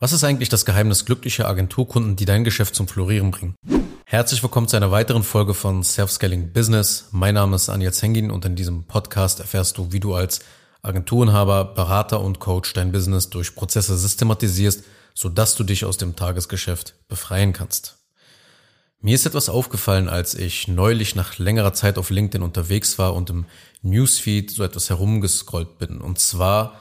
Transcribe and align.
Was 0.00 0.12
ist 0.12 0.22
eigentlich 0.22 0.48
das 0.48 0.64
Geheimnis 0.64 1.06
glücklicher 1.06 1.48
Agenturkunden, 1.48 2.14
die 2.14 2.24
dein 2.24 2.44
Geschäft 2.44 2.76
zum 2.76 2.86
Florieren 2.86 3.32
bringen? 3.32 3.56
Herzlich 4.04 4.40
willkommen 4.44 4.68
zu 4.68 4.76
einer 4.76 4.92
weiteren 4.92 5.24
Folge 5.24 5.54
von 5.54 5.82
Self-Scaling 5.82 6.52
Business. 6.52 7.08
Mein 7.10 7.34
Name 7.34 7.56
ist 7.56 7.68
Anja 7.68 7.90
Zengin 7.90 8.30
und 8.30 8.44
in 8.44 8.54
diesem 8.54 8.84
Podcast 8.84 9.40
erfährst 9.40 9.76
du, 9.76 9.90
wie 9.90 9.98
du 9.98 10.14
als 10.14 10.38
Agenturenhaber, 10.82 11.64
Berater 11.64 12.20
und 12.20 12.38
Coach 12.38 12.74
dein 12.74 12.92
Business 12.92 13.28
durch 13.28 13.56
Prozesse 13.56 13.98
systematisierst, 13.98 14.84
sodass 15.14 15.56
du 15.56 15.64
dich 15.64 15.84
aus 15.84 15.96
dem 15.96 16.14
Tagesgeschäft 16.14 16.94
befreien 17.08 17.52
kannst. 17.52 17.98
Mir 19.00 19.16
ist 19.16 19.26
etwas 19.26 19.48
aufgefallen, 19.48 20.08
als 20.08 20.36
ich 20.36 20.68
neulich 20.68 21.16
nach 21.16 21.38
längerer 21.38 21.72
Zeit 21.72 21.98
auf 21.98 22.10
LinkedIn 22.10 22.44
unterwegs 22.44 23.00
war 23.00 23.16
und 23.16 23.30
im 23.30 23.46
Newsfeed 23.82 24.52
so 24.52 24.62
etwas 24.62 24.90
herumgescrollt 24.90 25.76
bin. 25.78 26.00
Und 26.00 26.20
zwar 26.20 26.78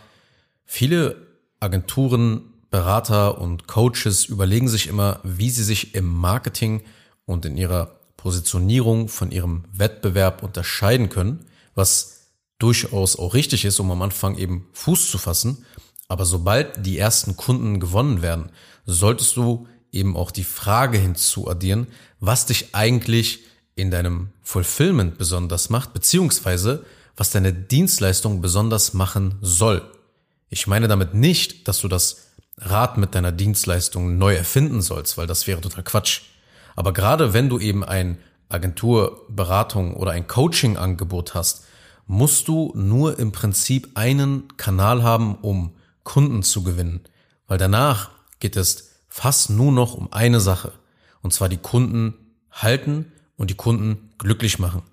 viele 0.66 1.16
Agenturen 1.60 2.54
Berater 2.70 3.40
und 3.40 3.68
Coaches 3.68 4.26
überlegen 4.26 4.68
sich 4.68 4.88
immer, 4.88 5.20
wie 5.24 5.50
sie 5.50 5.64
sich 5.64 5.96
im 5.96 6.08
Marketing 6.08 6.84
und 7.26 7.46
in 7.46 7.58
ihrer 7.58 7.98
Positionierung 8.18 9.08
von 9.08 9.32
ihrem 9.32 9.64
Wettbewerb 9.72 10.44
unterscheiden 10.44 11.10
können, 11.10 11.46
was 11.76 12.32
durchaus 12.60 13.18
auch 13.18 13.34
richtig 13.34 13.64
ist, 13.66 13.80
um 13.80 13.92
am 13.92 14.02
Anfang 14.02 14.38
eben 14.38 14.68
Fuß 14.74 15.10
zu 15.10 15.18
fassen. 15.18 15.66
Aber 16.08 16.26
sobald 16.26 16.86
die 16.86 16.98
ersten 16.98 17.38
Kunden 17.38 17.80
gewonnen 17.80 18.22
werden, 18.22 18.52
solltest 18.86 19.38
du 19.38 19.68
eben 19.92 20.18
auch 20.18 20.32
die 20.32 20.44
Frage 20.44 20.98
hinzuaddieren, 20.98 21.88
was 22.20 22.46
dich 22.46 22.74
eigentlich 22.74 23.40
in 23.76 23.92
deinem 23.92 24.30
Fulfillment 24.42 25.18
besonders 25.18 25.70
macht, 25.70 25.94
beziehungsweise 25.94 26.86
was 27.16 27.32
deine 27.32 27.54
Dienstleistung 27.54 28.42
besonders 28.42 28.94
machen 28.94 29.36
soll. 29.42 29.82
Ich 30.50 30.68
meine 30.68 30.88
damit 30.88 31.14
nicht, 31.14 31.68
dass 31.68 31.80
du 31.80 31.88
das 31.88 32.27
Rad 32.60 32.98
mit 32.98 33.14
deiner 33.14 33.32
Dienstleistung 33.32 34.18
neu 34.18 34.36
erfinden 34.36 34.82
sollst, 34.82 35.18
weil 35.18 35.28
das 35.28 35.48
wäre 35.48 35.62
total 35.62 35.84
Quatsch. 35.84 36.22
Aber 36.76 36.92
gerade 36.92 37.34
wenn 37.34 37.50
du 37.50 37.60
eben 37.60 37.84
ein 37.84 38.18
Agenturberatung 38.50 39.96
oder 39.96 40.12
ein 40.12 40.28
Coaching-Angebot 40.28 41.36
hast, 41.36 41.66
musst 42.08 42.48
du 42.48 42.72
nur 42.76 43.20
im 43.20 43.32
Prinzip 43.32 43.92
einen 43.96 44.56
Kanal 44.58 45.04
haben, 45.04 45.36
um 45.36 45.76
Kunden 46.04 46.42
zu 46.42 46.64
gewinnen. 46.64 47.02
Weil 47.48 47.58
danach 47.58 48.12
geht 48.40 48.56
es 48.56 49.02
fast 49.10 49.50
nur 49.50 49.72
noch 49.72 49.94
um 49.94 50.12
eine 50.14 50.40
Sache. 50.40 50.72
Und 51.22 51.34
zwar 51.34 51.50
die 51.50 51.58
Kunden 51.58 52.14
halten 52.52 53.12
und 53.36 53.50
die 53.50 53.56
Kunden 53.56 54.14
glücklich 54.18 54.58
machen. 54.58 54.84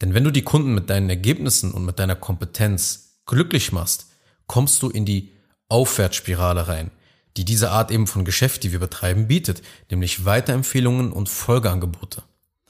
Denn 0.00 0.14
wenn 0.14 0.24
du 0.24 0.30
die 0.30 0.42
Kunden 0.42 0.74
mit 0.74 0.90
deinen 0.90 1.10
Ergebnissen 1.10 1.72
und 1.72 1.84
mit 1.84 1.98
deiner 1.98 2.16
Kompetenz 2.16 3.20
glücklich 3.26 3.70
machst, 3.70 4.06
kommst 4.46 4.82
du 4.82 4.88
in 4.88 5.04
die 5.04 5.32
Aufwärtsspirale 5.68 6.66
rein 6.66 6.90
die 7.36 7.44
diese 7.44 7.70
Art 7.70 7.90
eben 7.90 8.06
von 8.06 8.24
Geschäft, 8.24 8.62
die 8.62 8.72
wir 8.72 8.78
betreiben, 8.78 9.28
bietet, 9.28 9.62
nämlich 9.90 10.24
Weiterempfehlungen 10.24 11.12
und 11.12 11.28
Folgeangebote. 11.28 12.22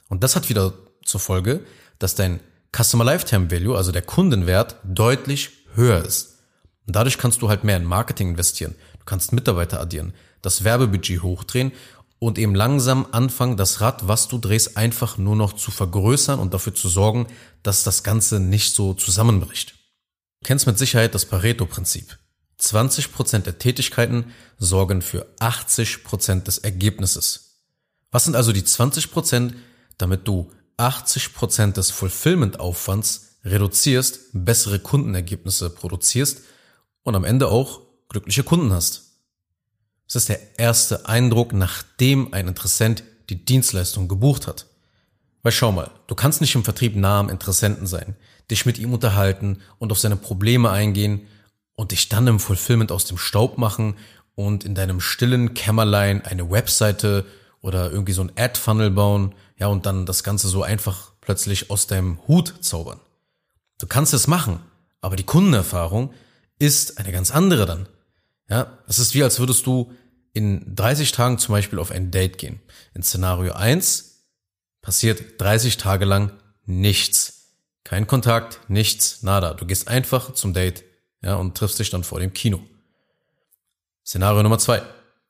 Und 0.09 0.23
das 0.23 0.35
hat 0.35 0.49
wieder 0.49 0.73
zur 1.03 1.19
Folge, 1.19 1.65
dass 1.99 2.15
dein 2.15 2.39
Customer 2.75 3.03
Lifetime 3.03 3.51
Value, 3.51 3.77
also 3.77 3.91
der 3.91 4.01
Kundenwert, 4.01 4.77
deutlich 4.83 5.51
höher 5.75 6.03
ist. 6.03 6.39
Und 6.85 6.95
dadurch 6.95 7.17
kannst 7.17 7.41
du 7.41 7.49
halt 7.49 7.63
mehr 7.63 7.77
in 7.77 7.85
Marketing 7.85 8.29
investieren. 8.29 8.75
Du 8.99 9.05
kannst 9.05 9.33
Mitarbeiter 9.33 9.79
addieren, 9.79 10.13
das 10.41 10.63
Werbebudget 10.63 11.23
hochdrehen 11.23 11.71
und 12.19 12.37
eben 12.37 12.55
langsam 12.55 13.05
anfangen, 13.11 13.57
das 13.57 13.81
Rad, 13.81 14.07
was 14.07 14.27
du 14.27 14.37
drehst, 14.37 14.77
einfach 14.77 15.17
nur 15.17 15.35
noch 15.35 15.53
zu 15.53 15.71
vergrößern 15.71 16.39
und 16.39 16.53
dafür 16.53 16.73
zu 16.73 16.89
sorgen, 16.89 17.27
dass 17.63 17.83
das 17.83 18.03
Ganze 18.03 18.39
nicht 18.39 18.73
so 18.73 18.93
zusammenbricht. 18.93 19.71
Du 20.41 20.47
kennst 20.47 20.67
mit 20.67 20.77
Sicherheit 20.77 21.13
das 21.15 21.25
Pareto-Prinzip. 21.25 22.17
20% 22.63 23.39
der 23.39 23.59
Tätigkeiten 23.59 24.33
sorgen 24.57 25.01
für 25.01 25.27
80% 25.39 26.43
des 26.43 26.59
Ergebnisses. 26.59 27.59
Was 28.11 28.23
sind 28.25 28.35
also 28.35 28.53
die 28.53 28.61
20%, 28.61 29.53
damit 29.97 30.27
du 30.27 30.51
80% 30.77 31.73
des 31.73 31.91
Fulfillment-Aufwands 31.91 33.37
reduzierst, 33.43 34.29
bessere 34.31 34.79
Kundenergebnisse 34.79 35.69
produzierst 35.69 36.41
und 37.03 37.15
am 37.15 37.25
Ende 37.25 37.49
auch 37.49 37.81
glückliche 38.07 38.43
Kunden 38.43 38.71
hast? 38.71 39.17
Das 40.07 40.15
ist 40.15 40.29
der 40.29 40.59
erste 40.59 41.07
Eindruck, 41.07 41.53
nachdem 41.53 42.33
ein 42.33 42.47
Interessent 42.47 43.03
die 43.29 43.43
Dienstleistung 43.43 44.07
gebucht 44.07 44.47
hat. 44.47 44.67
Weil 45.41 45.51
schau 45.51 45.71
mal, 45.71 45.91
du 46.07 46.15
kannst 46.15 46.39
nicht 46.39 46.55
im 46.55 46.63
Vertrieb 46.63 46.95
nah 46.95 47.19
am 47.19 47.29
Interessenten 47.29 47.87
sein, 47.87 48.15
dich 48.49 48.65
mit 48.65 48.77
ihm 48.77 48.93
unterhalten 48.93 49.59
und 49.79 49.91
auf 49.91 49.99
seine 49.99 50.15
Probleme 50.15 50.69
eingehen 50.69 51.27
und 51.75 51.91
dich 51.91 52.09
dann 52.09 52.27
im 52.27 52.39
Fulfillment 52.39 52.91
aus 52.91 53.05
dem 53.05 53.17
Staub 53.17 53.57
machen 53.57 53.95
und 54.35 54.63
in 54.63 54.75
deinem 54.75 54.99
stillen 54.99 55.53
Kämmerlein 55.53 56.21
eine 56.21 56.49
Webseite 56.49 57.25
oder 57.61 57.91
irgendwie 57.91 58.13
so 58.13 58.21
ein 58.21 58.31
Ad-Funnel 58.35 58.91
bauen, 58.91 59.35
ja, 59.57 59.67
und 59.67 59.85
dann 59.85 60.05
das 60.05 60.23
Ganze 60.23 60.49
so 60.49 60.63
einfach 60.63 61.11
plötzlich 61.21 61.69
aus 61.69 61.87
deinem 61.87 62.19
Hut 62.27 62.53
zaubern. 62.61 62.99
Du 63.79 63.87
kannst 63.87 64.13
es 64.13 64.27
machen, 64.27 64.59
aber 65.01 65.15
die 65.15 65.23
Kundenerfahrung 65.23 66.13
ist 66.59 66.97
eine 66.97 67.11
ganz 67.11 67.31
andere 67.31 67.65
dann. 67.65 67.87
Ja, 68.49 68.77
es 68.87 68.99
ist 68.99 69.13
wie 69.13 69.23
als 69.23 69.39
würdest 69.39 69.65
du 69.65 69.91
in 70.33 70.75
30 70.75 71.11
Tagen 71.11 71.37
zum 71.37 71.53
Beispiel 71.53 71.79
auf 71.79 71.91
ein 71.91 72.11
Date 72.11 72.37
gehen. 72.37 72.59
In 72.93 73.03
Szenario 73.03 73.53
1 73.53 74.25
passiert 74.81 75.39
30 75.39 75.77
Tage 75.77 76.05
lang 76.05 76.33
nichts. 76.65 77.53
Kein 77.83 78.07
Kontakt, 78.07 78.59
nichts, 78.67 79.23
nada. 79.23 79.53
Du 79.53 79.65
gehst 79.65 79.87
einfach 79.87 80.33
zum 80.33 80.53
Date 80.53 80.83
ja, 81.23 81.35
und 81.35 81.57
triffst 81.57 81.79
dich 81.79 81.89
dann 81.89 82.03
vor 82.03 82.19
dem 82.19 82.33
Kino. 82.33 82.59
Szenario 84.05 84.43
Nummer 84.43 84.59
zwei. 84.59 84.81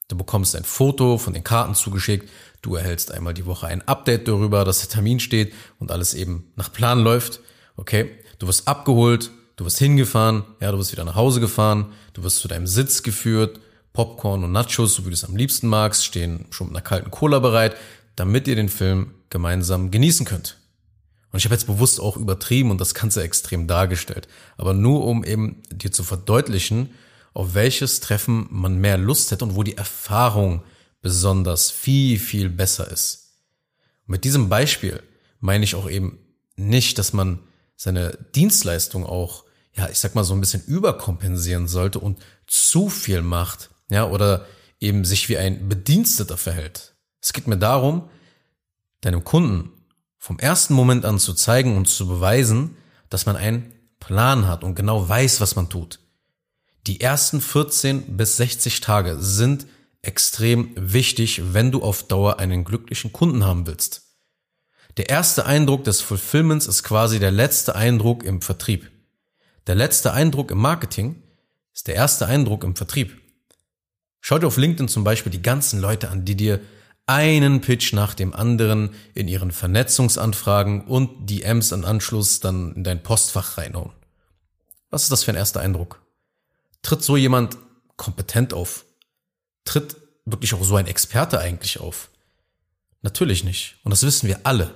Du 0.10 0.18
bekommst 0.18 0.56
ein 0.56 0.66
Foto 0.66 1.18
von 1.18 1.34
den 1.34 1.44
Karten 1.44 1.76
zugeschickt, 1.76 2.30
du 2.62 2.76
erhältst 2.76 3.12
einmal 3.12 3.34
die 3.34 3.46
Woche 3.46 3.68
ein 3.68 3.88
Update 3.88 4.28
darüber, 4.28 4.66
dass 4.66 4.82
der 4.82 4.90
Termin 4.90 5.20
steht 5.20 5.54
und 5.80 5.92
alles 5.92 6.14
eben 6.14 6.52
nach 6.56 6.72
Plan 6.72 7.00
läuft. 7.00 7.40
Okay, 7.78 8.12
du 8.40 8.48
wirst 8.48 8.68
abgeholt, 8.68 9.32
du 9.56 9.66
wirst 9.66 9.80
hingefahren, 9.80 10.44
ja, 10.60 10.72
du 10.72 10.78
wirst 10.78 10.92
wieder 10.92 11.06
nach 11.06 11.16
Hause 11.16 11.40
gefahren, 11.40 11.94
du 12.14 12.24
wirst 12.24 12.40
zu 12.40 12.48
deinem 12.48 12.68
Sitz 12.68 13.02
geführt, 13.02 13.60
Popcorn 13.94 14.44
und 14.44 14.52
Nachos, 14.52 14.96
so 14.96 15.04
wie 15.06 15.10
du 15.10 15.14
es 15.14 15.24
am 15.24 15.36
liebsten 15.36 15.68
magst, 15.68 16.06
stehen 16.06 16.48
schon 16.50 16.68
mit 16.68 16.76
einer 16.76 16.84
kalten 16.84 17.12
Cola 17.12 17.40
bereit, 17.40 17.76
damit 18.16 18.48
ihr 18.48 18.56
den 18.56 18.70
Film 18.70 19.14
gemeinsam 19.30 19.90
genießen 19.90 20.26
könnt. 20.26 20.58
Und 21.34 21.40
ich 21.40 21.46
habe 21.46 21.56
jetzt 21.56 21.66
bewusst 21.66 22.00
auch 22.00 22.16
übertrieben 22.16 22.70
und 22.70 22.80
das 22.80 22.94
Ganze 22.94 23.24
extrem 23.24 23.68
dargestellt. 23.68 24.28
Aber 24.56 24.76
nur 24.76 25.04
um 25.04 25.24
eben 25.24 25.64
dir 25.72 25.92
zu 25.92 26.04
verdeutlichen, 26.04 26.94
auf 27.34 27.56
welches 27.56 28.00
Treffen 28.02 28.48
man 28.52 28.78
mehr 28.78 29.00
Lust 29.00 29.32
hätte 29.32 29.44
und 29.44 29.56
wo 29.56 29.64
die 29.64 29.76
Erfahrung 29.76 30.62
besonders 31.02 31.72
viel, 31.72 32.20
viel 32.20 32.50
besser 32.50 32.90
ist. 32.90 33.32
Und 34.06 34.12
mit 34.12 34.26
diesem 34.26 34.48
Beispiel 34.48 35.02
meine 35.40 35.64
ich 35.64 35.74
auch 35.74 35.90
eben 35.90 36.20
nicht, 36.56 37.00
dass 37.00 37.14
man 37.14 37.40
seine 37.76 38.16
Dienstleistung 38.36 39.04
auch, 39.04 39.44
ja, 39.74 39.90
ich 39.90 39.98
sag 39.98 40.14
mal 40.14 40.24
so 40.24 40.36
ein 40.36 40.40
bisschen 40.40 40.64
überkompensieren 40.64 41.68
sollte 41.68 41.98
und 41.98 42.20
zu 42.46 42.90
viel 42.90 43.24
macht, 43.24 43.72
ja, 43.90 44.06
oder 44.08 44.46
eben 44.80 45.04
sich 45.04 45.30
wie 45.30 45.38
ein 45.38 45.68
Bediensteter 45.68 46.38
verhält. 46.38 46.94
Es 47.22 47.34
geht 47.34 47.48
mir 47.48 47.58
darum, 47.58 48.08
deinem 49.02 49.24
Kunden 49.24 49.72
vom 50.24 50.40
ersten 50.40 50.74
Moment 50.74 51.04
an 51.04 51.20
zu 51.20 51.34
zeigen 51.34 51.76
und 51.76 51.86
zu 51.86 52.08
beweisen, 52.08 52.78
dass 53.10 53.26
man 53.26 53.36
einen 53.36 53.74
Plan 54.00 54.48
hat 54.48 54.64
und 54.64 54.74
genau 54.74 55.10
weiß, 55.10 55.42
was 55.42 55.58
man 55.58 55.68
tut. 55.68 56.00
Die 56.88 57.02
ersten 57.02 57.42
14 57.42 58.16
bis 58.16 58.38
60 58.38 58.80
Tage 58.80 59.18
sind 59.20 59.68
extrem 60.02 60.72
wichtig, 60.78 61.42
wenn 61.52 61.74
du 61.74 61.82
auf 61.82 62.08
Dauer 62.08 62.40
einen 62.40 62.64
glücklichen 62.64 63.12
Kunden 63.12 63.44
haben 63.44 63.68
willst. 63.68 64.04
Der 64.96 65.10
erste 65.10 65.46
Eindruck 65.46 65.84
des 65.84 66.00
Fulfillments 66.00 66.68
ist 66.68 66.84
quasi 66.84 67.20
der 67.20 67.32
letzte 67.32 67.76
Eindruck 67.76 68.24
im 68.24 68.42
Vertrieb. 68.42 68.90
Der 69.68 69.76
letzte 69.76 70.14
Eindruck 70.14 70.52
im 70.52 70.60
Marketing 70.60 71.22
ist 71.74 71.90
der 71.90 71.96
erste 71.96 72.28
Eindruck 72.28 72.64
im 72.64 72.78
Vertrieb. 72.78 73.20
Schau 74.22 74.40
dir 74.40 74.48
auf 74.48 74.56
LinkedIn 74.56 74.88
zum 74.88 75.04
Beispiel 75.04 75.34
die 75.34 75.42
ganzen 75.42 75.82
Leute 75.82 76.10
an, 76.10 76.24
die 76.24 76.38
dir 76.38 76.62
einen 77.06 77.62
Pitch 77.62 77.94
nach 77.94 78.14
dem 78.14 78.34
anderen 78.34 78.92
in 79.14 79.28
ihren 79.28 79.52
Vernetzungsanfragen 79.52 80.86
und 80.86 81.30
DMs 81.30 81.74
an 81.74 81.84
Anschluss 81.84 82.40
dann 82.40 82.74
in 82.76 82.84
dein 82.84 83.04
Postfach 83.04 83.58
reinhauen. 83.58 83.92
Was 84.90 85.04
ist 85.04 85.12
das 85.12 85.24
für 85.24 85.32
ein 85.32 85.38
erster 85.38 85.60
Eindruck? 85.60 86.02
Tritt 86.82 87.04
so 87.04 87.18
jemand 87.18 87.58
kompetent 87.98 88.54
auf? 88.54 88.86
Tritt 89.66 89.98
wirklich 90.26 90.54
auch 90.54 90.64
so 90.64 90.76
ein 90.76 90.88
Experte 90.88 91.40
eigentlich 91.40 91.80
auf? 91.80 92.10
Natürlich 93.02 93.44
nicht. 93.44 93.76
Und 93.84 93.92
das 93.92 94.04
wissen 94.04 94.28
wir 94.28 94.42
alle. 94.44 94.74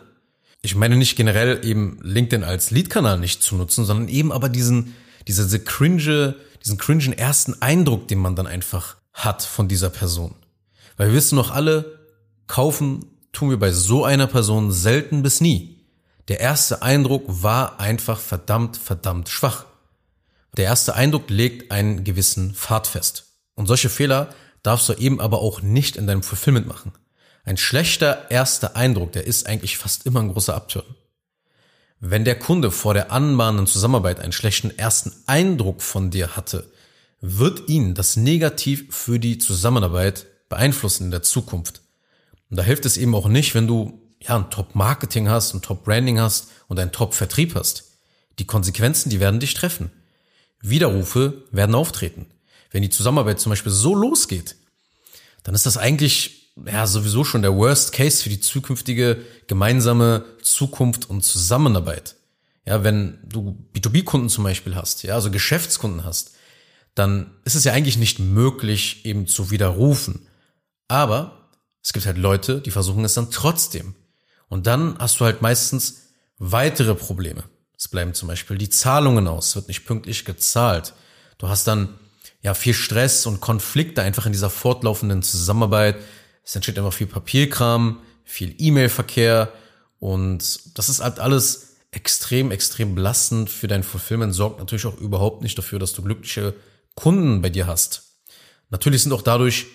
Ich 0.61 0.75
meine 0.75 0.97
nicht 0.97 1.15
generell 1.15 1.63
eben 1.65 1.99
LinkedIn 2.01 2.43
als 2.43 2.71
Leadkanal 2.71 3.19
nicht 3.19 3.41
zu 3.41 3.55
nutzen, 3.55 3.85
sondern 3.85 4.09
eben 4.09 4.31
aber 4.31 4.49
diesen, 4.49 4.95
diese 5.27 5.59
cringe, 5.59 6.35
diesen 6.63 6.77
cringen 6.77 7.13
ersten 7.13 7.61
Eindruck, 7.61 8.07
den 8.07 8.19
man 8.19 8.35
dann 8.35 8.47
einfach 8.47 8.97
hat 9.13 9.43
von 9.43 9.67
dieser 9.67 9.89
Person. 9.89 10.35
Weil 10.97 11.09
wir 11.09 11.15
wissen 11.15 11.35
noch 11.35 11.51
alle, 11.51 11.96
Kaufen 12.47 13.05
tun 13.31 13.49
wir 13.49 13.59
bei 13.59 13.71
so 13.71 14.03
einer 14.03 14.27
Person 14.27 14.71
selten 14.71 15.21
bis 15.21 15.41
nie. 15.41 15.85
Der 16.27 16.39
erste 16.39 16.81
Eindruck 16.81 17.23
war 17.27 17.79
einfach 17.79 18.19
verdammt, 18.19 18.77
verdammt 18.77 19.29
schwach. 19.29 19.65
Der 20.57 20.65
erste 20.65 20.95
Eindruck 20.95 21.29
legt 21.29 21.71
einen 21.71 22.03
gewissen 22.03 22.53
Pfad 22.53 22.87
fest. 22.87 23.25
Und 23.55 23.67
solche 23.67 23.89
Fehler 23.89 24.29
darfst 24.63 24.89
du 24.89 24.93
eben 24.93 25.21
aber 25.21 25.39
auch 25.39 25.61
nicht 25.61 25.95
in 25.95 26.07
deinem 26.07 26.23
Fulfillment 26.23 26.67
machen. 26.67 26.91
Ein 27.45 27.57
schlechter 27.57 28.29
erster 28.29 28.75
Eindruck, 28.75 29.13
der 29.13 29.25
ist 29.25 29.47
eigentlich 29.47 29.77
fast 29.77 30.05
immer 30.05 30.19
ein 30.19 30.33
großer 30.33 30.55
Abturn. 30.55 30.95
Wenn 31.99 32.25
der 32.25 32.37
Kunde 32.37 32.71
vor 32.71 32.93
der 32.93 33.11
anmahnenden 33.11 33.67
Zusammenarbeit 33.67 34.19
einen 34.19 34.33
schlechten 34.33 34.77
ersten 34.77 35.11
Eindruck 35.25 35.81
von 35.81 36.11
dir 36.11 36.35
hatte, 36.35 36.71
wird 37.21 37.69
ihn 37.69 37.95
das 37.95 38.17
negativ 38.17 38.93
für 38.93 39.19
die 39.19 39.37
Zusammenarbeit 39.37 40.27
beeinflussen 40.49 41.05
in 41.05 41.11
der 41.11 41.23
Zukunft. 41.23 41.81
Und 42.49 42.57
da 42.57 42.63
hilft 42.63 42.85
es 42.85 42.97
eben 42.97 43.15
auch 43.15 43.27
nicht, 43.27 43.55
wenn 43.55 43.67
du 43.67 44.01
ja 44.21 44.35
ein 44.35 44.49
Top-Marketing 44.49 45.29
hast, 45.29 45.53
ein 45.53 45.61
Top-Branding 45.61 46.19
hast 46.19 46.49
und 46.67 46.79
einen 46.79 46.91
Top-Vertrieb 46.91 47.55
hast. 47.55 47.97
Die 48.39 48.47
Konsequenzen, 48.47 49.09
die 49.09 49.19
werden 49.19 49.39
dich 49.39 49.53
treffen. 49.53 49.91
Widerrufe 50.61 51.43
werden 51.51 51.75
auftreten. 51.75 52.27
Wenn 52.71 52.81
die 52.81 52.89
Zusammenarbeit 52.89 53.39
zum 53.39 53.51
Beispiel 53.51 53.71
so 53.71 53.95
losgeht, 53.95 54.55
dann 55.43 55.55
ist 55.55 55.65
das 55.65 55.77
eigentlich 55.77 56.51
ja 56.65 56.87
sowieso 56.87 57.23
schon 57.23 57.41
der 57.41 57.55
Worst 57.55 57.93
Case 57.93 58.23
für 58.23 58.29
die 58.29 58.39
zukünftige 58.39 59.23
gemeinsame 59.47 60.25
Zukunft 60.41 61.09
und 61.09 61.23
Zusammenarbeit. 61.23 62.15
Ja, 62.65 62.83
wenn 62.83 63.19
du 63.23 63.57
B2B-Kunden 63.73 64.29
zum 64.29 64.43
Beispiel 64.43 64.75
hast, 64.75 65.03
ja, 65.03 65.15
also 65.15 65.31
Geschäftskunden 65.31 66.03
hast, 66.03 66.35
dann 66.95 67.31
ist 67.45 67.55
es 67.55 67.63
ja 67.63 67.73
eigentlich 67.73 67.97
nicht 67.97 68.19
möglich, 68.19 69.05
eben 69.05 69.27
zu 69.27 69.51
widerrufen. 69.51 70.27
Aber 70.87 71.46
es 71.87 71.93
gibt 71.93 72.05
halt 72.05 72.17
Leute, 72.17 72.59
die 72.59 72.71
versuchen 72.71 73.05
es 73.05 73.13
dann 73.13 73.31
trotzdem. 73.31 73.95
Und 74.49 74.67
dann 74.67 74.97
hast 74.99 75.21
du 75.21 75.25
halt 75.25 75.41
meistens 75.41 76.09
weitere 76.37 76.95
Probleme. 76.95 77.45
Es 77.77 77.87
bleiben 77.87 78.13
zum 78.13 78.27
Beispiel 78.27 78.57
die 78.57 78.67
Zahlungen 78.67 79.25
aus, 79.25 79.55
wird 79.55 79.69
nicht 79.69 79.85
pünktlich 79.85 80.25
gezahlt. 80.25 80.93
Du 81.37 81.47
hast 81.47 81.65
dann 81.65 81.97
ja 82.41 82.53
viel 82.55 82.73
Stress 82.73 83.25
und 83.25 83.39
Konflikte 83.39 84.01
einfach 84.01 84.25
in 84.25 84.33
dieser 84.33 84.49
fortlaufenden 84.49 85.23
Zusammenarbeit. 85.23 85.95
Es 86.43 86.53
entsteht 86.57 86.77
einfach 86.77 86.91
viel 86.91 87.07
Papierkram, 87.07 88.01
viel 88.25 88.53
E-Mail-Verkehr 88.57 89.53
und 89.99 90.77
das 90.77 90.89
ist 90.89 90.99
halt 90.99 91.19
alles 91.19 91.77
extrem, 91.91 92.51
extrem 92.51 92.95
belastend 92.95 93.49
für 93.49 93.69
dein 93.69 93.83
Fulfillment, 93.83 94.35
sorgt 94.35 94.59
natürlich 94.59 94.87
auch 94.87 94.97
überhaupt 94.97 95.41
nicht 95.41 95.57
dafür, 95.57 95.79
dass 95.79 95.93
du 95.93 96.01
glückliche 96.01 96.53
Kunden 96.95 97.41
bei 97.41 97.49
dir 97.49 97.65
hast. 97.65 98.17
Natürlich 98.71 99.03
sind 99.03 99.13
auch 99.13 99.21
dadurch 99.21 99.67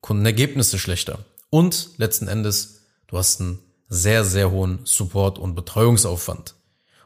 Kundenergebnisse 0.00 0.76
schlechter. 0.76 1.24
Und 1.50 1.90
letzten 1.98 2.28
Endes, 2.28 2.82
du 3.08 3.18
hast 3.18 3.40
einen 3.40 3.58
sehr, 3.88 4.24
sehr 4.24 4.50
hohen 4.50 4.80
Support- 4.84 5.38
und 5.38 5.54
Betreuungsaufwand. 5.54 6.54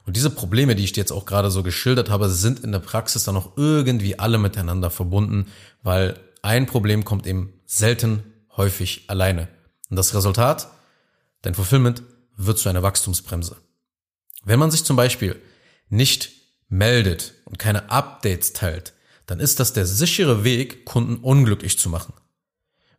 Und 0.06 0.16
diese 0.16 0.28
Probleme, 0.28 0.76
die 0.76 0.84
ich 0.84 0.92
dir 0.92 1.00
jetzt 1.00 1.12
auch 1.12 1.24
gerade 1.24 1.50
so 1.50 1.62
geschildert 1.62 2.10
habe, 2.10 2.28
sind 2.28 2.60
in 2.60 2.72
der 2.72 2.78
Praxis 2.78 3.24
dann 3.24 3.36
auch 3.36 3.56
irgendwie 3.56 4.18
alle 4.18 4.36
miteinander 4.36 4.90
verbunden, 4.90 5.46
weil 5.82 6.20
ein 6.42 6.66
Problem 6.66 7.06
kommt 7.06 7.26
eben 7.26 7.54
selten 7.64 8.22
häufig 8.56 9.04
alleine. 9.08 9.48
Und 9.88 9.96
das 9.96 10.14
Resultat? 10.14 10.68
Dein 11.40 11.54
Fulfillment 11.54 12.02
wird 12.36 12.58
zu 12.58 12.68
einer 12.68 12.82
Wachstumsbremse. 12.82 13.56
Wenn 14.44 14.58
man 14.58 14.70
sich 14.70 14.84
zum 14.84 14.96
Beispiel 14.96 15.40
nicht 15.88 16.32
meldet 16.68 17.32
und 17.46 17.58
keine 17.58 17.90
Updates 17.90 18.52
teilt, 18.52 18.92
dann 19.26 19.40
ist 19.40 19.58
das 19.58 19.72
der 19.72 19.86
sichere 19.86 20.44
Weg, 20.44 20.84
Kunden 20.84 21.16
unglücklich 21.16 21.78
zu 21.78 21.88
machen. 21.88 22.12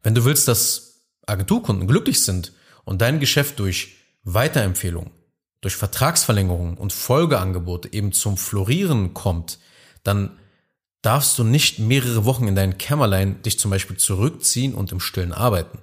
Wenn 0.01 0.15
du 0.15 0.25
willst, 0.25 0.47
dass 0.47 0.94
Agenturkunden 1.27 1.87
glücklich 1.87 2.23
sind 2.23 2.53
und 2.83 3.01
dein 3.01 3.19
Geschäft 3.19 3.59
durch 3.59 3.95
Weiterempfehlungen, 4.23 5.11
durch 5.61 5.75
Vertragsverlängerungen 5.75 6.77
und 6.77 6.93
Folgeangebote 6.93 7.93
eben 7.93 8.11
zum 8.11 8.37
Florieren 8.37 9.13
kommt, 9.13 9.59
dann 10.03 10.37
darfst 11.01 11.37
du 11.37 11.43
nicht 11.43 11.79
mehrere 11.79 12.25
Wochen 12.25 12.47
in 12.47 12.55
dein 12.55 12.77
Kämmerlein 12.77 13.41
dich 13.43 13.59
zum 13.59 13.71
Beispiel 13.71 13.97
zurückziehen 13.97 14.73
und 14.73 14.91
im 14.91 14.99
Stillen 14.99 15.33
arbeiten. 15.33 15.79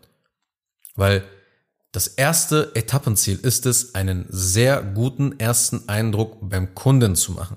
Weil 0.97 1.25
das 1.93 2.09
erste 2.09 2.73
Etappenziel 2.75 3.39
ist 3.39 3.67
es, 3.67 3.95
einen 3.95 4.27
sehr 4.31 4.83
guten 4.83 5.39
ersten 5.39 5.89
Eindruck 5.89 6.39
beim 6.41 6.75
Kunden 6.75 7.17
zu 7.17 7.33
machen. 7.33 7.57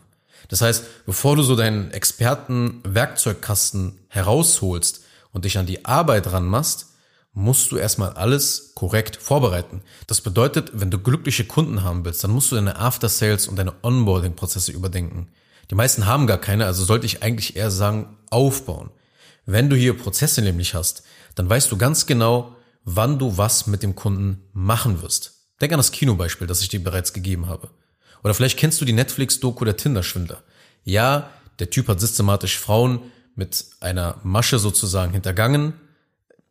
Das 0.50 0.62
heißt, 0.62 1.06
bevor 1.06 1.36
du 1.36 1.42
so 1.42 1.56
deinen 1.56 1.92
Experten-Werkzeugkasten 1.92 3.98
herausholst 4.10 5.04
und 5.32 5.46
dich 5.46 5.58
an 5.58 5.66
die 5.66 5.86
Arbeit 5.86 6.32
ranmachst, 6.32 6.88
musst 7.36 7.72
du 7.72 7.78
erstmal 7.78 8.14
alles 8.14 8.72
korrekt 8.76 9.18
vorbereiten. 9.18 9.82
Das 10.08 10.22
bedeutet, 10.22 10.72
wenn 10.74 10.90
du 10.90 10.98
glückliche 10.98 11.44
Kunden 11.44 11.84
haben 11.84 12.06
willst, 12.06 12.24
dann 12.24 12.32
musst 12.32 12.52
du 12.52 12.56
deine 12.56 12.78
After-Sales 12.78 13.48
und 13.48 13.58
deine 13.58 13.74
Onboarding-Prozesse 13.84 14.72
überdenken. 14.72 15.28
Die 15.70 15.76
meisten 15.76 16.06
haben 16.06 16.28
gar 16.28 16.38
keine, 16.38 16.66
also 16.66 16.86
sollte 16.86 17.06
ich 17.06 17.24
eigentlich 17.24 17.58
eher 17.58 17.72
sagen, 17.72 18.18
aufbauen. 18.30 18.90
Wenn 19.46 19.70
du 19.70 19.76
hier 19.76 19.98
Prozesse 19.98 20.42
nämlich 20.42 20.74
hast, 20.74 21.04
dann 21.36 21.50
weißt 21.50 21.72
du 21.72 21.78
ganz 21.78 22.06
genau, 22.06 22.56
wann 22.86 23.20
du 23.20 23.38
was 23.38 23.68
mit 23.68 23.84
dem 23.84 23.96
Kunden 23.96 24.42
machen 24.54 25.02
wirst. 25.02 25.34
Denk 25.60 25.74
an 25.74 25.80
das 25.80 25.92
Kinobeispiel, 25.92 26.48
das 26.48 26.62
ich 26.62 26.70
dir 26.70 26.84
bereits 26.84 27.12
gegeben 27.12 27.48
habe. 27.48 27.70
Oder 28.24 28.34
vielleicht 28.34 28.58
kennst 28.58 28.80
du 28.80 28.86
die 28.86 28.94
Netflix-Doku 28.94 29.66
der 29.66 29.76
Tinder-Schwindler. 29.76 30.42
Ja, 30.86 31.30
der 31.60 31.70
Typ 31.70 31.90
hat 31.90 32.00
systematisch 32.00 32.58
Frauen 32.58 33.12
mit 33.36 33.66
einer 33.82 34.20
Masche 34.24 34.58
sozusagen 34.58 35.12
hintergangen. 35.12 35.74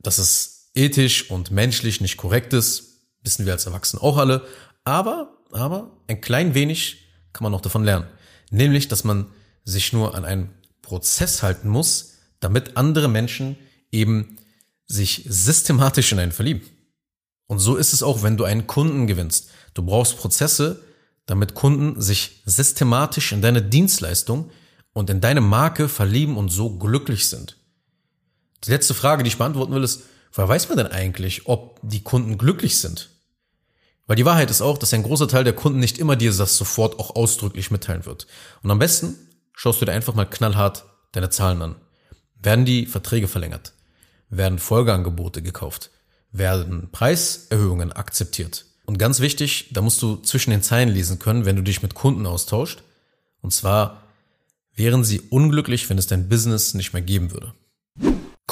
Das 0.01 0.19
ist 0.19 0.54
ethisch 0.75 1.31
und 1.31 1.51
menschlich 1.51 2.01
nicht 2.01 2.17
korrekt 2.17 2.53
ist, 2.53 3.01
wissen 3.23 3.47
wir 3.47 3.53
als 3.53 3.67
Erwachsene 3.67 4.03
auch 4.03 4.19
alle. 4.19 4.47
Aber, 4.85 5.39
aber 5.53 5.91
ein 6.09 6.21
klein 6.21 6.55
wenig 6.55 7.09
kann 7.33 7.45
man 7.45 7.53
noch 7.53 7.61
davon 7.61 7.85
lernen. 7.85 8.07
Nämlich, 8.51 8.89
dass 8.89 9.05
man 9.05 9.27
sich 9.65 9.93
nur 9.93 10.15
an 10.15 10.25
einen 10.25 10.51
Prozess 10.83 11.43
halten 11.43 11.69
muss, 11.69 12.15
damit 12.41 12.77
andere 12.77 13.09
Menschen 13.09 13.57
eben 13.91 14.37
sich 14.87 15.25
systematisch 15.27 16.13
in 16.13 16.19
einen 16.19 16.33
verlieben. 16.33 16.63
Und 17.47 17.59
so 17.59 17.77
ist 17.77 17.93
es 17.93 18.03
auch, 18.03 18.23
wenn 18.23 18.37
du 18.37 18.45
einen 18.45 18.67
Kunden 18.67 19.07
gewinnst. 19.07 19.51
Du 19.73 19.83
brauchst 19.83 20.19
Prozesse, 20.19 20.83
damit 21.27 21.55
Kunden 21.55 22.01
sich 22.01 22.43
systematisch 22.45 23.33
in 23.33 23.43
deine 23.43 23.63
Dienstleistung 23.63 24.51
und 24.93 25.11
in 25.11 25.21
deine 25.21 25.41
Marke 25.41 25.89
verlieben 25.89 26.37
und 26.37 26.51
so 26.51 26.79
glücklich 26.79 27.29
sind. 27.29 27.57
Die 28.65 28.71
letzte 28.71 28.95
Frage, 28.95 29.23
die 29.23 29.29
ich 29.29 29.39
beantworten 29.39 29.75
will, 29.75 29.85
ist, 29.85 30.03
Woher 30.35 30.49
weiß 30.49 30.69
man 30.69 30.79
denn 30.79 30.89
eigentlich, 30.89 31.47
ob 31.47 31.79
die 31.83 32.03
Kunden 32.03 32.39
glücklich 32.39 32.81
sind? 32.81 33.11
Weil 34.09 34.17
die 34.17 34.25
Wahrheit 34.25 34.51
ist 34.51 34.63
auch, 34.63 34.79
dass 34.79 34.93
ein 34.93 35.05
großer 35.05 35.29
Teil 35.29 35.45
der 35.45 35.55
Kunden 35.55 35.79
nicht 35.79 35.97
immer 35.97 36.17
dir 36.17 36.33
das 36.33 36.57
sofort 36.57 36.99
auch 36.99 37.15
ausdrücklich 37.15 37.71
mitteilen 37.71 38.05
wird. 38.05 38.27
Und 38.63 38.71
am 38.73 38.81
besten 38.81 39.17
schaust 39.53 39.81
du 39.81 39.85
dir 39.85 39.93
einfach 39.93 40.15
mal 40.15 40.25
knallhart 40.25 40.87
deine 41.13 41.31
Zahlen 41.31 41.63
an. 41.63 41.77
Werden 42.35 42.65
die 42.65 42.87
Verträge 42.87 43.29
verlängert? 43.29 43.75
Werden 44.29 44.59
Folgeangebote 44.59 45.41
gekauft? 45.41 45.91
Werden 46.33 46.89
Preiserhöhungen 46.91 47.93
akzeptiert? 47.93 48.65
Und 48.87 48.99
ganz 48.99 49.21
wichtig, 49.21 49.71
da 49.73 49.83
musst 49.83 50.03
du 50.03 50.17
zwischen 50.17 50.51
den 50.51 50.63
Zeilen 50.63 50.89
lesen 50.89 51.21
können, 51.21 51.45
wenn 51.45 51.57
du 51.57 51.63
dich 51.63 51.81
mit 51.81 51.95
Kunden 51.95 52.27
austauscht. 52.27 52.83
Und 53.41 53.53
zwar 53.53 54.03
wären 54.75 55.05
sie 55.05 55.21
unglücklich, 55.21 55.89
wenn 55.89 55.97
es 55.97 56.09
dein 56.09 56.29
Business 56.29 56.75
nicht 56.75 56.93
mehr 56.93 57.03
geben 57.03 57.31
würde. 57.31 57.55